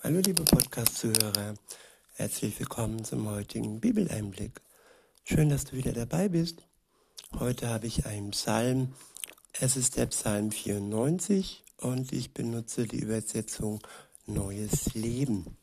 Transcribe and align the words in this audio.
Hallo 0.00 0.20
liebe 0.20 0.44
Podcast-Zuhörer, 0.44 1.54
herzlich 2.14 2.56
willkommen 2.60 3.04
zum 3.04 3.28
heutigen 3.28 3.80
Bibeleinblick. 3.80 4.60
Schön, 5.24 5.48
dass 5.48 5.64
du 5.64 5.72
wieder 5.72 5.92
dabei 5.92 6.28
bist. 6.28 6.62
Heute 7.36 7.68
habe 7.68 7.88
ich 7.88 8.06
einen 8.06 8.30
Psalm. 8.30 8.94
Es 9.54 9.76
ist 9.76 9.96
der 9.96 10.06
Psalm 10.06 10.52
94 10.52 11.64
und 11.78 12.12
ich 12.12 12.32
benutze 12.32 12.86
die 12.86 13.00
Übersetzung 13.00 13.80
Neues 14.24 14.94
Leben. 14.94 15.56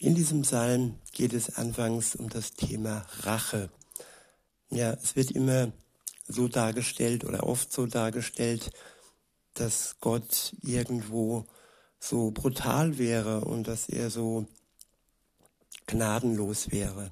In 0.00 0.16
diesem 0.16 0.42
Psalm 0.42 0.98
geht 1.12 1.34
es 1.34 1.56
anfangs 1.58 2.16
um 2.16 2.28
das 2.28 2.54
Thema 2.54 3.06
Rache. 3.20 3.70
Ja, 4.70 4.94
es 4.94 5.14
wird 5.14 5.30
immer 5.30 5.70
so 6.26 6.48
dargestellt 6.48 7.24
oder 7.24 7.44
oft 7.44 7.72
so 7.72 7.86
dargestellt, 7.86 8.70
dass 9.54 9.94
Gott 10.00 10.56
irgendwo 10.60 11.46
so 12.00 12.30
brutal 12.30 12.98
wäre 12.98 13.42
und 13.42 13.68
dass 13.68 13.88
er 13.88 14.10
so 14.10 14.46
gnadenlos 15.86 16.70
wäre. 16.70 17.10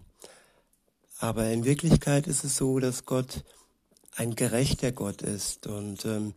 Aber 1.19 1.48
in 1.48 1.65
Wirklichkeit 1.65 2.27
ist 2.27 2.45
es 2.45 2.56
so, 2.56 2.79
dass 2.79 3.05
Gott 3.07 3.45
ein 4.16 4.34
gerechter 4.34 4.93
Gott 4.93 5.23
ist. 5.23 5.66
Und 5.66 6.05
ähm, 6.05 6.34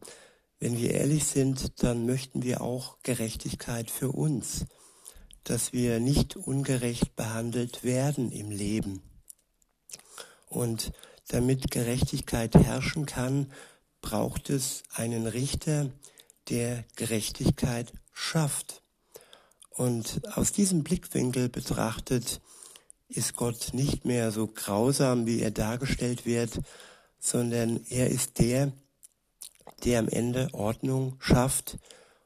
wenn 0.59 0.77
wir 0.77 0.91
ehrlich 0.91 1.25
sind, 1.25 1.83
dann 1.83 2.05
möchten 2.05 2.43
wir 2.43 2.61
auch 2.61 2.97
Gerechtigkeit 3.03 3.91
für 3.91 4.11
uns, 4.11 4.65
dass 5.43 5.73
wir 5.73 5.99
nicht 5.99 6.35
ungerecht 6.35 7.15
behandelt 7.15 7.83
werden 7.83 8.31
im 8.31 8.51
Leben. 8.51 9.01
Und 10.47 10.91
damit 11.27 11.71
Gerechtigkeit 11.71 12.55
herrschen 12.55 13.05
kann, 13.05 13.51
braucht 14.01 14.49
es 14.49 14.83
einen 14.93 15.27
Richter, 15.27 15.91
der 16.49 16.83
Gerechtigkeit 16.95 17.93
schafft. 18.19 18.83
Und 19.69 20.21
aus 20.35 20.51
diesem 20.51 20.83
Blickwinkel 20.83 21.49
betrachtet 21.49 22.41
ist 23.07 23.35
Gott 23.35 23.69
nicht 23.73 24.05
mehr 24.05 24.31
so 24.31 24.47
grausam, 24.47 25.25
wie 25.25 25.41
er 25.41 25.51
dargestellt 25.51 26.25
wird, 26.25 26.59
sondern 27.19 27.79
er 27.89 28.09
ist 28.09 28.39
der, 28.39 28.71
der 29.83 29.99
am 29.99 30.09
Ende 30.09 30.49
Ordnung 30.53 31.15
schafft 31.19 31.77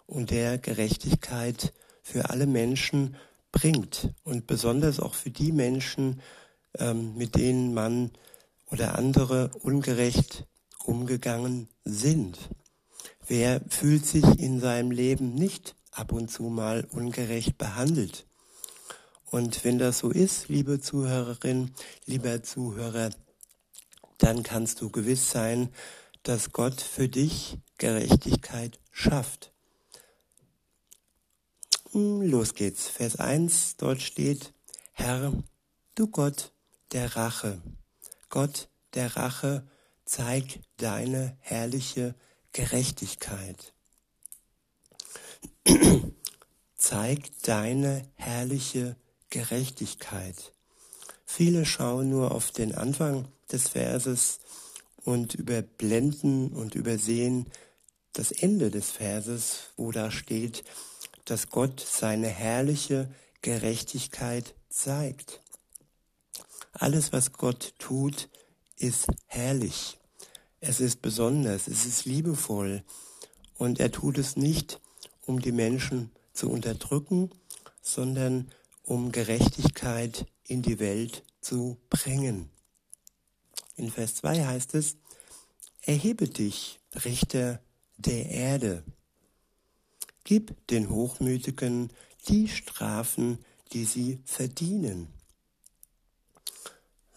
und 0.08 0.32
der 0.32 0.58
Gerechtigkeit 0.58 1.74
für 2.02 2.30
alle 2.30 2.48
Menschen 2.48 3.16
bringt 3.52 4.14
und 4.24 4.48
besonders 4.48 5.00
auch 5.00 5.14
für 5.14 5.30
die 5.30 5.52
Menschen, 5.52 6.22
ähm, 6.80 7.16
mit 7.16 7.36
denen 7.36 7.74
man 7.74 8.12
oder 8.72 8.98
andere 8.98 9.52
ungerecht 9.62 10.48
umgegangen 10.84 11.70
sind. 11.86 12.38
Wer 13.26 13.62
fühlt 13.70 14.06
sich 14.06 14.26
in 14.40 14.60
seinem 14.60 14.92
Leben 14.92 15.36
nicht 15.36 15.76
ab 15.94 16.12
und 16.12 16.30
zu 16.30 16.44
mal 16.44 16.88
ungerecht 16.92 17.58
behandelt? 17.58 18.26
Und 19.32 19.64
wenn 19.64 19.80
das 19.80 20.00
so 20.00 20.12
ist, 20.12 20.48
liebe 20.48 20.80
Zuhörerin, 20.80 21.72
lieber 22.06 22.44
Zuhörer, 22.44 23.10
dann 24.20 24.44
kannst 24.44 24.82
du 24.82 24.90
gewiss 24.90 25.32
sein, 25.32 25.70
dass 26.22 26.52
Gott 26.52 26.82
für 26.82 27.10
dich 27.10 27.58
Gerechtigkeit 27.78 28.80
schafft. 28.92 29.52
Hm, 31.92 32.22
los 32.22 32.54
geht's. 32.54 32.88
Vers 32.88 33.18
1, 33.18 33.78
dort 33.78 34.02
steht, 34.02 34.54
Herr, 34.94 35.34
du 35.96 36.08
Gott 36.08 36.52
der 36.92 37.16
Rache, 37.16 37.62
Gott 38.30 38.70
der 38.94 39.16
Rache, 39.16 39.68
zeig 40.06 40.60
deine 40.78 41.38
herrliche 41.40 42.16
Gerechtigkeit. 42.52 43.74
Zeig 46.76 47.42
deine 47.44 48.04
herrliche 48.16 48.96
Gerechtigkeit. 49.30 50.54
Viele 51.26 51.66
schauen 51.66 52.10
nur 52.10 52.32
auf 52.32 52.52
den 52.52 52.76
Anfang 52.76 53.28
des 53.52 53.70
Verses 53.70 54.40
und 55.04 55.34
überblenden 55.34 56.54
und 56.54 56.76
übersehen 56.76 57.48
das 58.14 58.32
Ende 58.32 58.70
des 58.70 58.92
Verses, 58.92 59.72
wo 59.76 59.92
da 59.92 60.12
steht, 60.12 60.64
dass 61.26 61.50
Gott 61.50 61.80
seine 61.80 62.28
herrliche 62.28 63.10
Gerechtigkeit 63.42 64.54
zeigt. 64.70 65.42
Alles, 66.74 67.14
was 67.14 67.34
Gott 67.34 67.74
tut, 67.80 68.30
ist 68.78 69.08
herrlich. 69.28 69.98
Es 70.60 70.80
ist 70.80 71.02
besonders, 71.02 71.68
es 71.68 71.86
ist 71.86 72.06
liebevoll 72.06 72.84
und 73.58 73.80
er 73.80 73.92
tut 73.92 74.18
es 74.18 74.38
nicht, 74.38 74.80
um 75.26 75.42
die 75.42 75.52
Menschen 75.52 76.12
zu 76.34 76.50
unterdrücken, 76.50 77.30
sondern 77.82 78.52
um 78.84 79.12
Gerechtigkeit 79.12 80.26
in 80.46 80.62
die 80.62 80.80
Welt 80.80 81.24
zu 81.42 81.78
bringen. 81.90 82.50
In 83.76 83.90
Vers 83.90 84.16
2 84.16 84.46
heißt 84.46 84.76
es, 84.76 84.98
Erhebe 85.82 86.30
dich, 86.30 86.80
Richter 87.04 87.60
der 87.98 88.30
Erde. 88.30 88.84
Gib 90.24 90.68
den 90.68 90.90
Hochmütigen 90.90 91.92
die 92.30 92.48
Strafen, 92.48 93.40
die 93.74 93.84
sie 93.84 94.20
verdienen. 94.24 95.08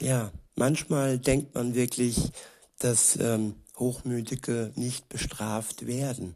Ja, 0.00 0.32
manchmal 0.56 1.18
denkt 1.18 1.54
man 1.54 1.74
wirklich, 1.74 2.32
dass 2.78 3.16
ähm, 3.16 3.54
Hochmütige 3.78 4.72
nicht 4.74 5.08
bestraft 5.08 5.86
werden. 5.86 6.34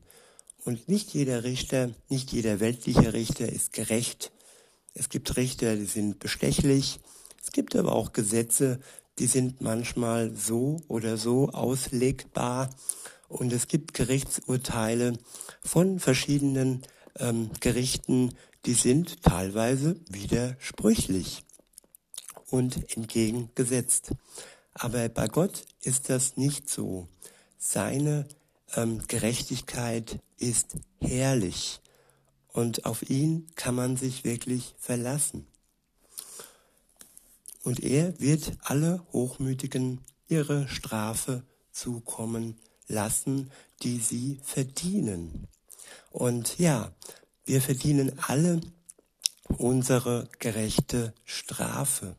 Und 0.64 0.88
nicht 0.88 1.14
jeder 1.14 1.44
Richter, 1.44 1.90
nicht 2.08 2.32
jeder 2.32 2.60
weltliche 2.60 3.12
Richter 3.12 3.48
ist 3.48 3.72
gerecht. 3.72 4.30
Es 4.94 5.08
gibt 5.08 5.36
Richter, 5.36 5.76
die 5.76 5.86
sind 5.86 6.18
bestechlich. 6.18 7.00
Es 7.42 7.52
gibt 7.52 7.76
aber 7.76 7.92
auch 7.92 8.12
Gesetze, 8.12 8.80
die 9.18 9.26
sind 9.26 9.60
manchmal 9.60 10.34
so 10.34 10.80
oder 10.88 11.16
so 11.16 11.50
auslegbar. 11.50 12.70
Und 13.28 13.52
es 13.52 13.68
gibt 13.68 13.94
Gerichtsurteile 13.94 15.14
von 15.62 16.00
verschiedenen 16.00 16.82
ähm, 17.18 17.50
Gerichten, 17.60 18.34
die 18.66 18.74
sind 18.74 19.22
teilweise 19.22 19.96
widersprüchlich 20.08 21.44
und 22.50 22.96
entgegengesetzt. 22.96 24.12
Aber 24.74 25.08
bei 25.08 25.28
Gott 25.28 25.64
ist 25.82 26.10
das 26.10 26.36
nicht 26.36 26.68
so. 26.68 27.08
Seine 27.58 28.26
ähm, 28.76 29.02
Gerechtigkeit 29.06 30.18
ist 30.38 30.76
herrlich 31.00 31.80
und 32.48 32.84
auf 32.86 33.08
ihn 33.08 33.46
kann 33.54 33.74
man 33.74 33.96
sich 33.96 34.24
wirklich 34.24 34.74
verlassen. 34.78 35.46
Und 37.62 37.80
er 37.80 38.18
wird 38.20 38.52
alle 38.62 39.04
Hochmütigen 39.12 40.00
ihre 40.28 40.66
Strafe 40.68 41.42
zukommen 41.72 42.58
lassen, 42.86 43.50
die 43.82 43.98
sie 43.98 44.40
verdienen. 44.42 45.46
Und 46.10 46.58
ja, 46.58 46.92
wir 47.44 47.60
verdienen 47.60 48.18
alle 48.26 48.60
unsere 49.58 50.28
gerechte 50.38 51.14
Strafe. 51.24 52.16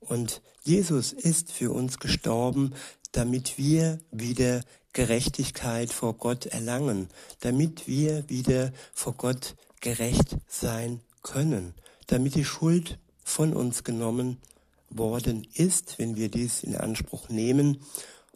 Und 0.00 0.42
Jesus 0.62 1.12
ist 1.12 1.52
für 1.52 1.72
uns 1.72 1.98
gestorben, 1.98 2.74
damit 3.12 3.58
wir 3.58 4.00
wieder 4.10 4.62
Gerechtigkeit 4.92 5.92
vor 5.92 6.14
Gott 6.14 6.46
erlangen, 6.46 7.08
damit 7.40 7.86
wir 7.86 8.28
wieder 8.28 8.72
vor 8.92 9.14
Gott 9.14 9.54
gerecht 9.80 10.36
sein 10.48 11.00
können, 11.22 11.74
damit 12.06 12.34
die 12.34 12.44
Schuld 12.44 12.98
von 13.22 13.54
uns 13.54 13.84
genommen 13.84 14.38
worden 14.88 15.46
ist, 15.54 15.98
wenn 15.98 16.16
wir 16.16 16.28
dies 16.28 16.64
in 16.64 16.76
Anspruch 16.76 17.28
nehmen 17.28 17.80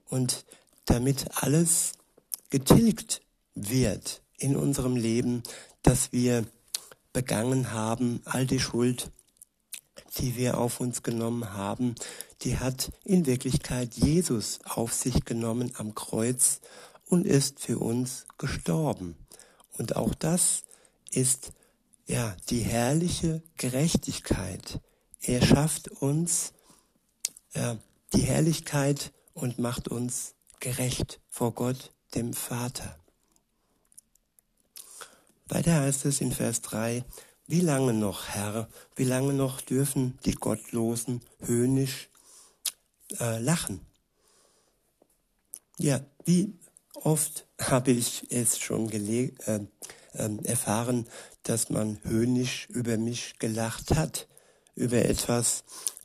und 0.08 0.44
damit 0.84 1.26
alles 1.42 1.92
getilgt 2.50 3.20
wird 3.54 4.22
in 4.38 4.56
unserem 4.56 4.96
Leben, 4.96 5.42
dass 5.82 6.12
wir 6.12 6.44
begangen 7.12 7.72
haben, 7.72 8.20
all 8.24 8.46
die 8.46 8.60
Schuld, 8.60 9.10
die 10.18 10.36
wir 10.36 10.58
auf 10.58 10.80
uns 10.80 11.02
genommen 11.02 11.52
haben, 11.52 11.94
die 12.42 12.58
hat 12.58 12.92
in 13.04 13.26
Wirklichkeit 13.26 13.94
Jesus 13.94 14.60
auf 14.64 14.92
sich 14.92 15.24
genommen 15.24 15.72
am 15.76 15.94
Kreuz 15.94 16.60
und 17.06 17.26
ist 17.26 17.60
für 17.60 17.78
uns 17.78 18.26
gestorben. 18.38 19.16
Und 19.76 19.96
auch 19.96 20.14
das 20.14 20.62
ist 21.10 21.52
ja 22.06 22.36
die 22.50 22.60
herrliche 22.60 23.42
Gerechtigkeit. 23.56 24.80
Er 25.20 25.42
schafft 25.42 25.88
uns 25.88 26.52
ja, 27.54 27.78
die 28.12 28.22
Herrlichkeit 28.22 29.12
und 29.32 29.58
macht 29.58 29.88
uns 29.88 30.34
gerecht 30.60 31.20
vor 31.28 31.52
Gott, 31.52 31.92
dem 32.14 32.32
Vater. 32.32 32.98
Weiter 35.46 35.80
heißt 35.80 36.04
es 36.06 36.20
in 36.20 36.32
Vers 36.32 36.62
3, 36.62 37.04
wie 37.46 37.60
lange 37.60 37.92
noch, 37.92 38.28
Herr, 38.28 38.68
wie 38.96 39.04
lange 39.04 39.32
noch 39.32 39.60
dürfen 39.60 40.18
die 40.24 40.34
Gottlosen 40.34 41.20
höhnisch 41.40 42.08
äh, 43.20 43.38
lachen? 43.38 43.80
Ja, 45.78 46.00
wie 46.24 46.54
Oft 47.04 47.46
habe 47.60 47.90
ich 47.90 48.26
es 48.30 48.58
schon 48.58 48.90
äh, 48.90 49.30
äh, 50.14 50.44
erfahren, 50.44 51.06
dass 51.42 51.68
man 51.68 52.00
höhnisch 52.04 52.66
über 52.70 52.96
mich 52.96 53.38
gelacht 53.38 53.94
hat, 53.94 54.26
über 54.74 55.04
etwas, 55.04 55.64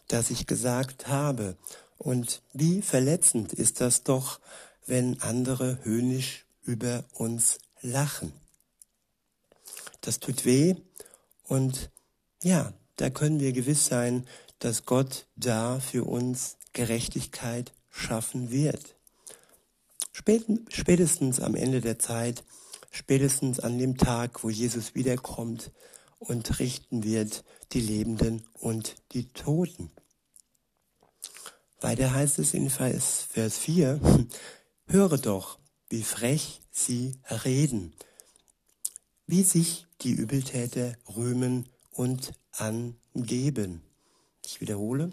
das 0.09 0.29
ich 0.29 0.45
gesagt 0.45 1.07
habe. 1.07 1.55
Und 1.97 2.41
wie 2.53 2.81
verletzend 2.81 3.53
ist 3.53 3.79
das 3.79 4.03
doch, 4.03 4.41
wenn 4.87 5.21
andere 5.21 5.79
höhnisch 5.83 6.45
über 6.63 7.05
uns 7.13 7.59
lachen. 7.81 8.33
Das 10.01 10.19
tut 10.19 10.43
weh 10.43 10.75
und 11.49 11.91
ja, 12.43 12.73
da 12.95 13.09
können 13.09 13.39
wir 13.39 13.51
gewiss 13.51 13.87
sein, 13.87 14.25
dass 14.59 14.85
Gott 14.85 15.25
da 15.35 15.79
für 15.79 16.05
uns 16.05 16.57
Gerechtigkeit 16.73 17.73
schaffen 17.89 18.51
wird. 18.51 18.95
Spätestens 20.11 21.39
am 21.39 21.55
Ende 21.55 21.81
der 21.81 21.97
Zeit, 21.97 22.43
spätestens 22.91 23.59
an 23.59 23.77
dem 23.77 23.97
Tag, 23.97 24.43
wo 24.43 24.49
Jesus 24.49 24.95
wiederkommt 24.95 25.71
und 26.19 26.59
richten 26.59 27.03
wird 27.03 27.43
die 27.71 27.81
Lebenden 27.81 28.45
und 28.53 28.95
die 29.13 29.29
Toten. 29.29 29.91
Weiter 31.81 32.13
heißt 32.13 32.39
es 32.39 32.53
in 32.53 32.69
Vers 32.69 33.27
4, 33.57 34.27
höre 34.87 35.17
doch, 35.17 35.57
wie 35.89 36.03
frech 36.03 36.61
sie 36.71 37.17
reden, 37.29 37.93
wie 39.25 39.43
sich 39.43 39.87
die 40.01 40.11
Übeltäter 40.11 40.95
rühmen 41.15 41.67
und 41.91 42.33
angeben. 42.53 43.81
Ich 44.45 44.61
wiederhole, 44.61 45.11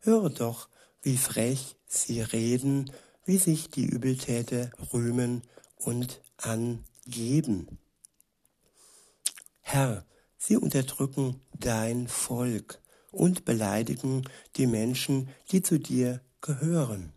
höre 0.00 0.30
doch, 0.30 0.68
wie 1.02 1.16
frech 1.16 1.76
sie 1.86 2.20
reden, 2.20 2.90
wie 3.24 3.38
sich 3.38 3.70
die 3.70 3.84
Übeltäter 3.84 4.70
rühmen 4.92 5.42
und 5.76 6.20
angeben. 6.36 7.78
Herr, 9.60 10.04
sie 10.38 10.56
unterdrücken 10.56 11.40
dein 11.54 12.08
Volk 12.08 12.80
und 13.10 13.44
beleidigen 13.44 14.28
die 14.56 14.66
Menschen, 14.66 15.28
die 15.50 15.62
zu 15.62 15.78
dir 15.78 16.20
gehören. 16.40 17.12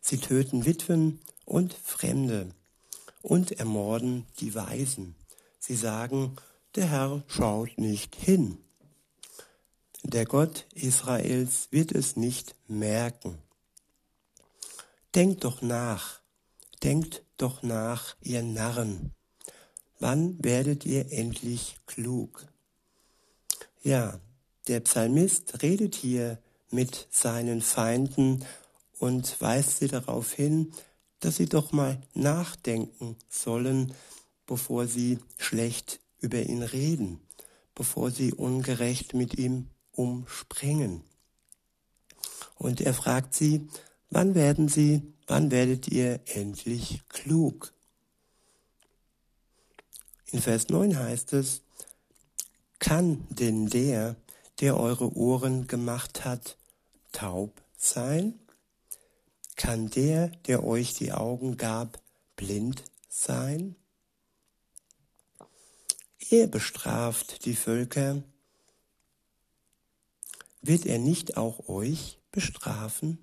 Sie 0.00 0.18
töten 0.18 0.66
Witwen 0.66 1.20
und 1.44 1.72
Fremde 1.72 2.50
und 3.22 3.52
ermorden 3.52 4.26
die 4.40 4.54
Weisen. 4.54 5.14
Sie 5.64 5.76
sagen, 5.76 6.34
der 6.74 6.90
Herr 6.90 7.22
schaut 7.28 7.78
nicht 7.78 8.16
hin. 8.16 8.58
Der 10.02 10.24
Gott 10.24 10.66
Israels 10.74 11.68
wird 11.70 11.92
es 11.92 12.16
nicht 12.16 12.56
merken. 12.66 13.38
Denkt 15.14 15.44
doch 15.44 15.62
nach, 15.62 16.18
denkt 16.82 17.22
doch 17.36 17.62
nach, 17.62 18.16
ihr 18.22 18.42
Narren. 18.42 19.12
Wann 20.00 20.42
werdet 20.42 20.84
ihr 20.84 21.12
endlich 21.12 21.76
klug? 21.86 22.44
Ja, 23.84 24.18
der 24.66 24.80
Psalmist 24.80 25.62
redet 25.62 25.94
hier 25.94 26.42
mit 26.72 27.06
seinen 27.12 27.62
Feinden 27.62 28.44
und 28.98 29.40
weist 29.40 29.78
sie 29.78 29.86
darauf 29.86 30.32
hin, 30.32 30.72
dass 31.20 31.36
sie 31.36 31.46
doch 31.46 31.70
mal 31.70 32.00
nachdenken 32.14 33.16
sollen, 33.28 33.94
bevor 34.52 34.86
sie 34.86 35.18
schlecht 35.38 35.98
über 36.20 36.42
ihn 36.42 36.62
reden, 36.62 37.20
bevor 37.74 38.10
sie 38.10 38.34
ungerecht 38.34 39.14
mit 39.14 39.38
ihm 39.38 39.70
umspringen. 39.92 41.04
Und 42.58 42.82
er 42.82 42.92
fragt 42.92 43.32
sie, 43.32 43.66
wann 44.10 44.34
werden 44.34 44.68
sie, 44.68 45.14
wann 45.26 45.50
werdet 45.50 45.88
ihr 45.88 46.20
endlich 46.26 47.00
klug? 47.08 47.72
In 50.32 50.42
Vers 50.42 50.68
9 50.68 50.98
heißt 50.98 51.32
es, 51.32 51.62
kann 52.78 53.26
denn 53.30 53.68
der, 53.68 54.16
der 54.60 54.78
eure 54.78 55.16
Ohren 55.16 55.66
gemacht 55.66 56.26
hat, 56.26 56.58
taub 57.12 57.62
sein? 57.78 58.38
Kann 59.56 59.88
der, 59.88 60.28
der 60.46 60.62
euch 60.62 60.92
die 60.92 61.12
Augen 61.12 61.56
gab, 61.56 62.02
blind 62.36 62.84
sein? 63.08 63.76
Er 66.32 66.46
bestraft 66.46 67.44
die 67.44 67.54
Völker. 67.54 68.22
Wird 70.62 70.86
er 70.86 70.98
nicht 70.98 71.36
auch 71.36 71.68
euch 71.68 72.20
bestrafen? 72.30 73.18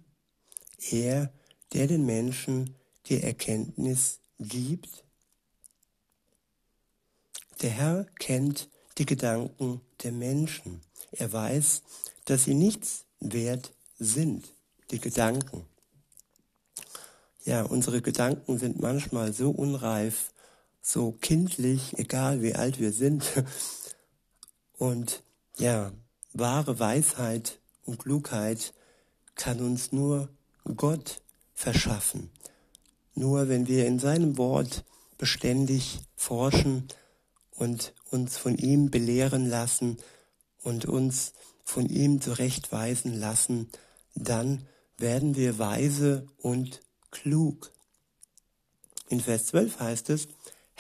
Er, 0.92 1.34
der 1.74 1.88
den 1.88 2.06
Menschen 2.06 2.76
die 3.08 3.20
Erkenntnis 3.20 4.20
gibt? 4.38 5.04
Der 7.64 7.72
Herr 7.72 8.06
kennt 8.20 8.70
die 9.00 9.08
Gedanken 9.08 9.82
der 10.04 10.12
Menschen. 10.12 10.80
Er 11.12 11.34
weiß, 11.34 11.82
dass 12.26 12.44
sie 12.44 12.54
nichts 12.54 13.06
wert 13.20 13.74
sind, 13.98 14.54
die 14.92 15.00
Gedanken. 15.00 15.66
Ja, 17.44 17.64
unsere 17.64 18.04
Gedanken 18.04 18.60
sind 18.60 18.80
manchmal 18.80 19.34
so 19.34 19.50
unreif, 19.50 20.32
so 20.81 21.12
kindlich, 21.12 21.98
egal 21.98 22.42
wie 22.42 22.56
alt 22.56 22.80
wir 22.80 22.92
sind. 22.92 23.24
Und 24.78 25.24
ja, 25.58 25.92
wahre 26.34 26.80
Weisheit 26.80 27.60
und 27.86 28.00
Klugheit 28.00 28.74
kann 29.36 29.60
uns 29.60 29.92
nur 29.92 30.30
Gott 30.76 31.22
verschaffen. 31.54 32.30
Nur 33.14 33.50
wenn 33.50 33.68
wir 33.68 33.86
in 33.86 34.00
seinem 34.00 34.38
Wort 34.38 34.86
beständig 35.18 36.00
forschen 36.16 36.88
und 37.52 37.94
uns 38.10 38.38
von 38.38 38.58
ihm 38.58 38.90
belehren 38.90 39.46
lassen 39.50 39.98
und 40.64 40.86
uns 40.86 41.34
von 41.66 41.88
ihm 41.88 42.22
zurechtweisen 42.22 43.14
lassen, 43.20 43.70
dann 44.16 44.66
werden 44.98 45.36
wir 45.36 45.60
weise 45.60 46.28
und 46.38 46.81
klug. 47.12 47.72
In 49.10 49.20
Vers 49.20 49.48
12 49.48 49.80
heißt 49.80 50.10
es, 50.12 50.28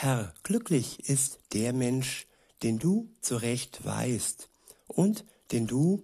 Herr, 0.01 0.33
glücklich 0.43 1.09
ist 1.09 1.39
der 1.51 1.73
Mensch, 1.73 2.25
den 2.63 2.79
du 2.79 3.09
zurecht 3.19 3.83
weißt 3.83 4.47
und 4.87 5.25
den 5.51 5.67
du 5.67 6.03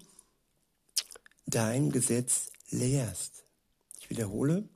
dein 1.45 1.93
Gesetz 1.93 2.51
lehrst. 2.69 3.45
Ich 4.01 4.09
wiederhole, 4.09 4.67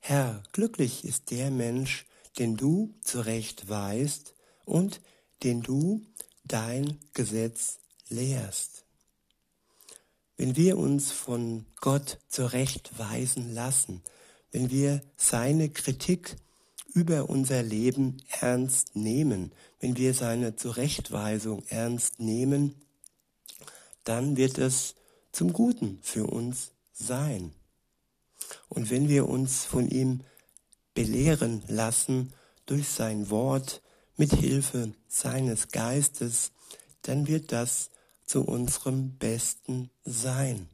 Herr, 0.00 0.42
glücklich 0.52 1.06
ist 1.06 1.30
der 1.30 1.50
Mensch, 1.50 2.04
den 2.38 2.58
du 2.58 2.92
zurecht 3.00 3.70
weißt 3.70 4.34
und 4.66 5.00
den 5.42 5.62
du 5.62 6.04
dein 6.44 6.98
Gesetz 7.14 7.78
lehrst. 8.10 8.84
Wenn 10.36 10.56
wir 10.56 10.76
uns 10.76 11.10
von 11.10 11.64
Gott 11.80 12.18
zurechtweisen 12.28 13.54
lassen, 13.54 14.02
wenn 14.50 14.68
wir 14.68 15.00
seine 15.16 15.70
Kritik 15.70 16.36
über 16.94 17.30
unser 17.30 17.62
Leben 17.62 18.22
ernst 18.40 18.94
nehmen, 18.96 19.52
wenn 19.80 19.96
wir 19.96 20.14
seine 20.14 20.56
Zurechtweisung 20.56 21.64
ernst 21.68 22.20
nehmen, 22.20 22.74
dann 24.04 24.36
wird 24.36 24.58
es 24.58 24.94
zum 25.32 25.52
Guten 25.52 25.98
für 26.02 26.26
uns 26.26 26.72
sein. 26.92 27.52
Und 28.68 28.90
wenn 28.90 29.08
wir 29.08 29.28
uns 29.28 29.64
von 29.64 29.88
ihm 29.88 30.20
belehren 30.94 31.62
lassen 31.68 32.32
durch 32.66 32.88
sein 32.88 33.30
Wort 33.30 33.82
mit 34.16 34.32
Hilfe 34.32 34.92
seines 35.08 35.68
Geistes, 35.68 36.52
dann 37.02 37.26
wird 37.26 37.52
das 37.52 37.90
zu 38.24 38.42
unserem 38.44 39.16
Besten 39.16 39.90
sein. 40.04 40.68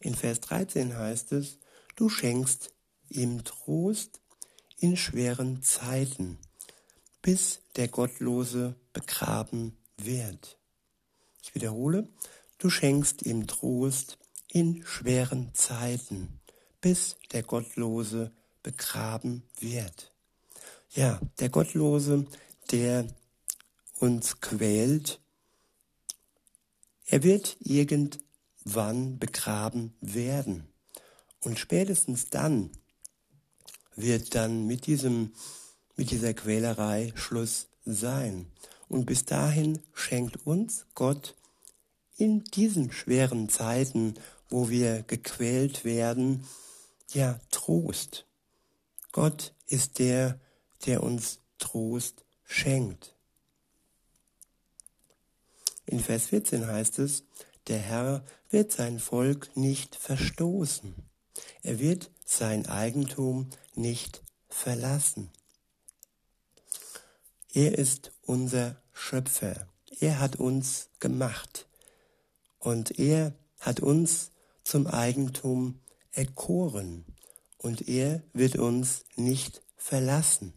In 0.00 0.14
Vers 0.14 0.40
13 0.40 0.96
heißt 0.96 1.32
es, 1.32 1.58
du 1.96 2.08
schenkst 2.08 2.72
ihm 3.08 3.44
Trost 3.44 4.20
in 4.78 4.96
schweren 4.96 5.62
Zeiten, 5.62 6.38
bis 7.22 7.60
der 7.76 7.88
Gottlose 7.88 8.74
begraben 8.92 9.76
wird. 9.96 10.58
Ich 11.42 11.54
wiederhole, 11.54 12.08
du 12.58 12.70
schenkst 12.70 13.22
ihm 13.22 13.46
Trost 13.46 14.18
in 14.48 14.84
schweren 14.84 15.54
Zeiten, 15.54 16.40
bis 16.80 17.16
der 17.32 17.42
Gottlose 17.42 18.32
begraben 18.62 19.42
wird. 19.58 20.12
Ja, 20.90 21.20
der 21.38 21.48
Gottlose, 21.48 22.26
der 22.70 23.06
uns 23.98 24.40
quält, 24.40 25.20
er 27.06 27.22
wird 27.22 27.56
irgendwann 27.60 29.18
begraben 29.18 29.94
werden. 30.00 30.68
Und 31.40 31.58
spätestens 31.58 32.28
dann 32.30 32.70
wird 34.00 34.34
dann 34.34 34.66
mit 34.66 34.86
diesem, 34.86 35.32
mit 35.96 36.10
dieser 36.10 36.34
Quälerei 36.34 37.12
Schluss 37.14 37.68
sein. 37.84 38.46
Und 38.88 39.06
bis 39.06 39.24
dahin 39.24 39.80
schenkt 39.92 40.46
uns 40.46 40.86
Gott 40.94 41.34
in 42.16 42.44
diesen 42.44 42.90
schweren 42.92 43.48
Zeiten, 43.48 44.14
wo 44.48 44.70
wir 44.70 45.02
gequält 45.02 45.84
werden, 45.84 46.44
ja, 47.12 47.40
Trost. 47.50 48.26
Gott 49.12 49.52
ist 49.66 49.98
der, 49.98 50.40
der 50.86 51.02
uns 51.02 51.40
Trost 51.58 52.24
schenkt. 52.44 53.14
In 55.86 56.00
Vers 56.00 56.26
14 56.26 56.66
heißt 56.66 56.98
es, 56.98 57.24
der 57.68 57.78
Herr 57.78 58.24
wird 58.50 58.72
sein 58.72 58.98
Volk 58.98 59.50
nicht 59.56 59.96
verstoßen. 59.96 60.94
Er 61.62 61.78
wird 61.78 62.10
sein 62.30 62.66
Eigentum 62.66 63.48
nicht 63.74 64.22
verlassen. 64.50 65.30
Er 67.54 67.78
ist 67.78 68.12
unser 68.20 68.76
Schöpfer. 68.92 69.66
Er 69.98 70.20
hat 70.20 70.36
uns 70.36 70.90
gemacht. 71.00 71.66
Und 72.58 72.98
er 72.98 73.32
hat 73.60 73.80
uns 73.80 74.30
zum 74.62 74.86
Eigentum 74.86 75.80
erkoren. 76.12 77.06
Und 77.56 77.88
er 77.88 78.22
wird 78.34 78.56
uns 78.56 79.06
nicht 79.16 79.62
verlassen. 79.76 80.52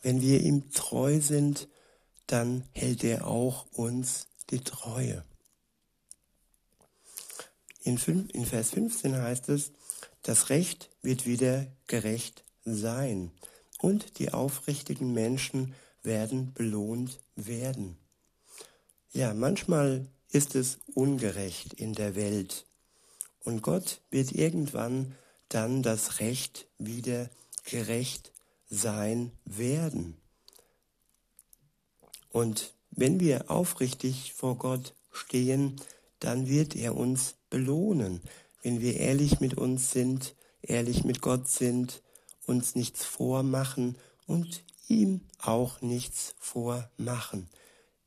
Wenn 0.00 0.20
wir 0.20 0.40
ihm 0.42 0.70
treu 0.70 1.20
sind, 1.20 1.68
dann 2.28 2.68
hält 2.72 3.02
er 3.02 3.26
auch 3.26 3.66
uns 3.72 4.28
die 4.50 4.60
Treue. 4.60 5.24
In, 7.82 7.98
Vers 7.98 8.70
15 8.70 9.16
heißt 9.16 9.48
es, 9.48 9.72
das 10.26 10.50
Recht 10.50 10.90
wird 11.02 11.24
wieder 11.24 11.68
gerecht 11.86 12.44
sein 12.64 13.30
und 13.78 14.18
die 14.18 14.32
aufrichtigen 14.32 15.12
Menschen 15.12 15.72
werden 16.02 16.52
belohnt 16.52 17.20
werden. 17.36 17.96
Ja, 19.12 19.34
manchmal 19.34 20.08
ist 20.30 20.56
es 20.56 20.80
ungerecht 20.94 21.74
in 21.74 21.92
der 21.92 22.16
Welt 22.16 22.66
und 23.44 23.62
Gott 23.62 24.00
wird 24.10 24.32
irgendwann 24.32 25.14
dann 25.48 25.84
das 25.84 26.18
Recht 26.18 26.66
wieder 26.76 27.30
gerecht 27.64 28.32
sein 28.68 29.30
werden. 29.44 30.16
Und 32.30 32.74
wenn 32.90 33.20
wir 33.20 33.48
aufrichtig 33.48 34.32
vor 34.34 34.58
Gott 34.58 34.92
stehen, 35.12 35.80
dann 36.18 36.48
wird 36.48 36.74
er 36.74 36.96
uns 36.96 37.36
belohnen. 37.48 38.20
Wenn 38.66 38.80
wir 38.80 38.96
ehrlich 38.96 39.38
mit 39.38 39.56
uns 39.56 39.92
sind, 39.92 40.34
ehrlich 40.60 41.04
mit 41.04 41.20
Gott 41.20 41.46
sind, 41.46 42.02
uns 42.46 42.74
nichts 42.74 43.04
vormachen 43.04 43.96
und 44.26 44.64
ihm 44.88 45.20
auch 45.38 45.82
nichts 45.82 46.34
vormachen. 46.40 47.48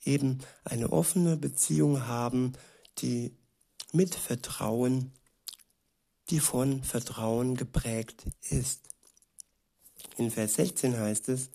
Eben 0.04 0.40
eine 0.66 0.92
offene 0.92 1.38
Beziehung 1.38 2.08
haben, 2.08 2.58
die 2.98 3.34
mit 3.94 4.16
Vertrauen, 4.16 5.14
die 6.30 6.42
von 6.42 6.84
Vertrauen 6.84 7.56
geprägt 7.56 8.26
ist. 8.50 8.82
In 10.18 10.30
Vers 10.30 10.56
16 10.56 10.98
heißt 10.98 11.30
es, 11.30 11.52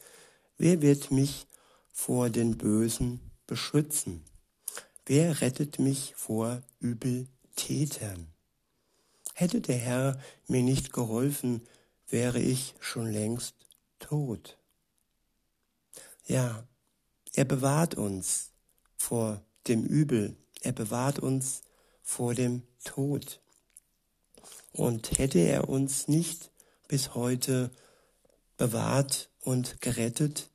wer 0.57 0.81
wird 0.81 1.11
mich 1.11 1.47
vor 1.93 2.31
den 2.31 2.57
Bösen 2.57 3.21
beschützen? 3.47 4.25
Wer 5.05 5.43
rettet 5.43 5.79
mich 5.79 6.15
vor 6.17 6.63
Übeltätern? 6.81 8.34
Hätte 9.35 9.61
der 9.61 9.77
Herr 9.77 10.21
mir 10.47 10.63
nicht 10.63 10.93
geholfen, 10.93 11.67
wäre 12.09 12.39
ich 12.39 12.75
schon 12.79 13.11
längst 13.11 13.55
tot. 13.99 14.57
Ja, 16.27 16.67
er 17.33 17.45
bewahrt 17.45 17.97
uns 17.97 18.53
vor 18.97 19.43
dem 19.67 19.85
Übel, 19.85 20.37
er 20.61 20.73
bewahrt 20.73 21.19
uns 21.19 21.63
vor 22.01 22.35
dem 22.35 22.63
Tod. 22.85 23.41
Und 24.73 25.19
hätte 25.19 25.41
er 25.41 25.69
uns 25.69 26.07
nicht 26.07 26.51
bis 26.87 27.15
heute 27.15 27.73
bewahrt 28.57 29.31
und 29.41 29.81
gerettet, 29.81 30.49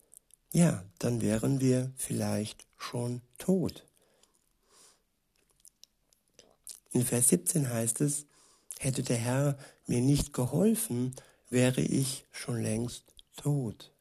ja, 0.53 0.85
dann 0.99 1.21
wären 1.21 1.59
wir 1.59 1.91
vielleicht 1.97 2.65
schon 2.77 3.21
tot. 3.37 3.85
In 6.91 7.05
Vers 7.05 7.29
17 7.29 7.69
heißt 7.69 8.01
es, 8.01 8.25
hätte 8.79 9.03
der 9.03 9.17
Herr 9.17 9.57
mir 9.87 9.99
nicht 9.99 10.31
geholfen, 10.31 11.13
wäre 11.49 11.81
ich 11.81 12.25
schon 12.31 12.61
längst 12.61 13.03
tot. 13.35 13.91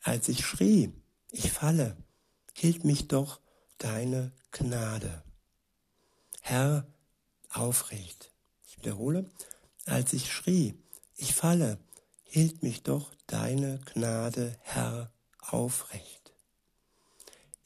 Als 0.00 0.28
ich 0.28 0.46
schrie, 0.46 0.92
ich 1.32 1.50
falle, 1.50 1.96
hielt 2.52 2.84
mich 2.84 3.08
doch 3.08 3.40
deine 3.78 4.30
Gnade. 4.52 5.24
Herr, 6.40 6.86
aufrecht. 7.50 8.30
Ich 8.66 8.78
wiederhole, 8.78 9.28
als 9.86 10.12
ich 10.12 10.32
schrie, 10.32 10.74
ich 11.16 11.34
falle, 11.34 11.78
hielt 12.22 12.62
mich 12.62 12.84
doch 12.84 13.12
deine 13.26 13.80
Gnade, 13.92 14.56
Herr, 14.60 15.10
aufrecht. 15.40 16.32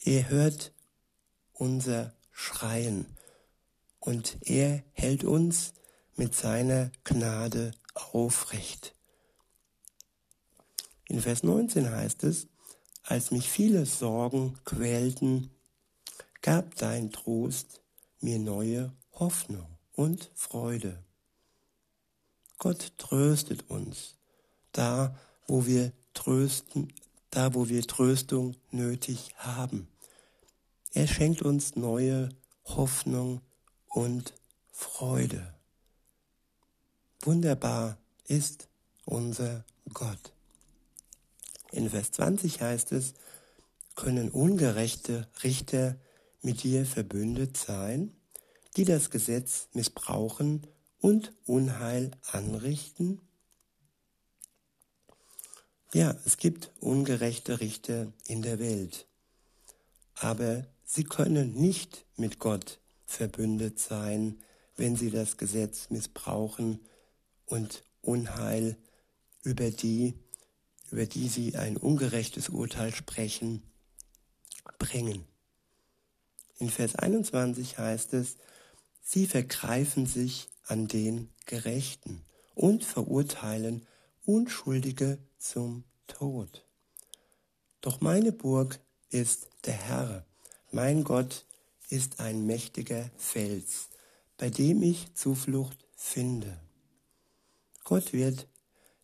Er 0.05 0.31
hört 0.31 0.73
unser 1.53 2.15
Schreien 2.33 3.05
und 4.01 4.39
er 4.41 4.83
hält 4.93 5.25
uns 5.25 5.75
mit 6.19 6.35
seiner 6.35 6.91
Gnade 7.05 7.73
aufrecht. 7.95 8.95
In 11.07 11.21
Vers 11.21 11.43
19 11.43 11.91
heißt 11.91 12.25
es, 12.25 12.49
als 13.05 13.31
mich 13.31 13.49
viele 13.49 13.87
Sorgen 13.87 14.59
quälten, 14.65 15.51
gab 16.43 16.75
dein 16.77 17.11
Trost 17.11 17.81
mir 18.21 18.39
neue 18.39 18.93
Hoffnung 19.13 19.67
und 19.93 20.31
Freude. 20.35 21.03
Gott 22.59 22.93
tröstet 22.99 23.71
uns 23.71 24.17
da, 24.73 25.17
wo 25.47 25.67
wir 25.67 25.93
trösten, 26.13 26.93
da, 27.31 27.55
wo 27.55 27.69
wir 27.69 27.87
Tröstung 27.87 28.57
nötig 28.71 29.35
haben. 29.37 29.89
Er 30.93 31.07
schenkt 31.07 31.43
uns 31.43 31.77
neue 31.77 32.29
Hoffnung 32.65 33.41
und 33.89 34.35
Freude. 34.73 35.58
Wunderbar 37.23 37.99
ist 38.27 38.69
unser 39.05 39.65
Gott. 39.93 40.33
In 41.73 41.91
Vers 41.91 42.13
20 42.13 42.61
heißt 42.61 42.93
es, 42.93 43.15
können 43.97 44.31
ungerechte 44.31 45.27
Richter 45.43 45.97
mit 46.43 46.63
dir 46.63 46.87
verbündet 46.87 47.57
sein, 47.57 48.15
die 48.77 48.85
das 48.85 49.11
Gesetz 49.11 49.69
missbrauchen 49.73 50.67
und 51.01 51.33
Unheil 51.47 52.13
anrichten? 52.31 53.21
Ja, 55.93 56.17
es 56.25 56.37
gibt 56.37 56.71
ungerechte 56.81 57.61
Richter 57.61 58.13
in 58.27 58.43
der 58.43 58.61
Welt, 58.61 59.07
aber 60.15 60.65
sie 60.85 61.05
können 61.05 61.55
nicht 61.55 62.05
mit 62.17 62.39
Gott 62.39 62.79
verbündet 63.07 63.81
sein, 63.81 64.39
wenn 64.77 64.95
sie 64.95 65.11
das 65.11 65.37
Gesetz 65.37 65.91
missbrauchen 65.91 66.81
und 67.49 67.85
Unheil 68.01 68.77
über 69.43 69.71
die, 69.71 70.15
über 70.91 71.07
die 71.07 71.29
sie 71.29 71.57
ein 71.57 71.77
ungerechtes 71.77 72.49
Urteil 72.49 72.95
sprechen, 72.95 73.63
bringen. 74.79 75.25
In 76.59 76.71
Vers 76.71 76.97
21 76.97 77.79
heißt 77.79 78.15
es, 78.15 78.37
sie 79.03 79.27
vergreifen 79.27 80.07
sich 80.07 80.49
an 80.67 80.89
den 80.89 81.29
Gerechten 81.47 82.23
und 82.55 82.85
verurteilen 82.85 83.87
Unschuldige 84.25 85.19
zum 85.39 85.85
Tod. 86.07 86.65
Doch 87.81 88.01
meine 88.01 88.33
Burg 88.33 88.81
ist 89.11 89.49
der 89.65 89.75
Herr, 89.75 90.27
mein 90.71 91.05
Gott 91.05 91.47
ist 91.89 92.21
ein 92.21 92.45
mächtiger 92.45 93.11
Fels, 93.17 93.89
bei 94.37 94.51
dem 94.51 94.83
ich 94.83 95.15
Zuflucht 95.15 95.79
finde. 95.97 96.61
Gott 97.89 98.13
wird 98.13 98.47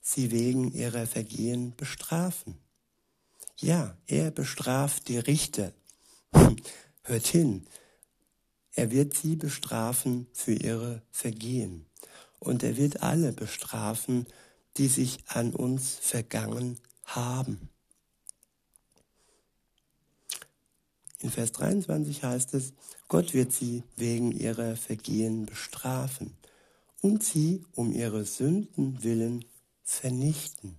sie 0.03 0.31
wegen 0.31 0.71
ihrer 0.75 1.07
Vergehen 1.07 1.75
bestrafen. 1.75 2.59
Ja, 3.59 3.97
er 4.07 4.31
bestraft 4.31 5.09
die 5.09 5.17
Richter. 5.17 5.73
Hört 7.03 7.27
hin, 7.27 7.67
er 8.73 8.91
wird 8.91 9.15
sie 9.15 9.37
bestrafen 9.37 10.27
für 10.35 10.53
ihre 10.53 11.01
Vergehen. 11.11 11.87
Und 12.41 12.63
er 12.63 12.77
wird 12.77 13.03
alle 13.03 13.33
bestrafen, 13.33 14.27
die 14.77 14.89
sich 14.89 15.25
an 15.29 15.55
uns 15.55 15.95
vergangen 16.03 16.79
haben. 17.07 17.71
In 21.21 21.31
Vers 21.31 21.53
23 21.53 22.23
heißt 22.23 22.53
es, 22.53 22.75
Gott 23.09 23.33
wird 23.33 23.51
sie 23.51 23.83
wegen 23.97 24.31
ihrer 24.31 24.77
Vergehen 24.77 25.47
bestrafen 25.47 26.37
und 27.05 27.23
sie 27.23 27.63
um 27.75 27.93
ihre 27.93 28.25
Sünden 28.25 29.03
willen 29.03 29.45
vernichten. 29.83 30.79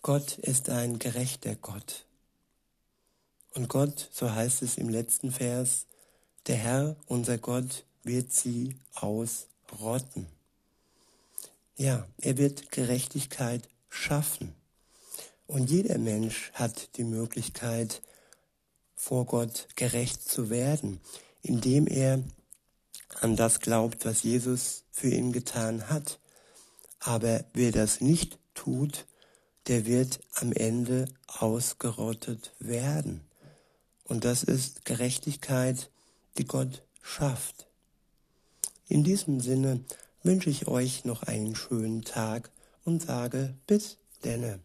Gott 0.00 0.38
ist 0.38 0.70
ein 0.70 1.00
gerechter 1.00 1.56
Gott. 1.56 2.06
Und 3.54 3.68
Gott, 3.68 4.08
so 4.12 4.30
heißt 4.30 4.62
es 4.62 4.78
im 4.78 4.88
letzten 4.88 5.32
Vers, 5.32 5.86
der 6.46 6.54
Herr, 6.58 6.96
unser 7.06 7.38
Gott, 7.38 7.84
wird 8.04 8.32
sie 8.32 8.76
aus 8.94 9.48
ausrotten. 9.72 10.28
Ja, 11.76 12.06
er 12.18 12.38
wird 12.38 12.70
Gerechtigkeit 12.70 13.68
schaffen. 13.88 14.54
Und 15.48 15.70
jeder 15.70 15.98
Mensch 15.98 16.52
hat 16.52 16.96
die 16.98 17.04
Möglichkeit, 17.04 18.00
vor 18.94 19.26
Gott 19.26 19.66
gerecht 19.74 20.22
zu 20.22 20.50
werden, 20.50 21.00
indem 21.42 21.86
er 21.86 22.22
an 23.20 23.36
das 23.36 23.60
glaubt, 23.60 24.04
was 24.04 24.22
Jesus 24.22 24.84
für 24.90 25.08
ihn 25.08 25.32
getan 25.32 25.88
hat. 25.88 26.18
Aber 27.00 27.44
wer 27.54 27.72
das 27.72 28.00
nicht 28.00 28.38
tut, 28.54 29.06
der 29.66 29.86
wird 29.86 30.20
am 30.34 30.52
Ende 30.52 31.06
ausgerottet 31.26 32.54
werden. 32.58 33.22
Und 34.04 34.24
das 34.24 34.42
ist 34.42 34.84
Gerechtigkeit, 34.84 35.90
die 36.38 36.44
Gott 36.44 36.82
schafft. 37.02 37.68
In 38.88 39.04
diesem 39.04 39.40
Sinne 39.40 39.84
wünsche 40.22 40.50
ich 40.50 40.66
euch 40.66 41.04
noch 41.04 41.22
einen 41.22 41.54
schönen 41.54 42.02
Tag 42.02 42.50
und 42.84 43.02
sage 43.02 43.54
bis 43.66 43.98
denne. 44.24 44.60